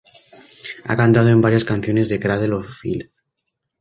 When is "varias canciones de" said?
1.41-2.19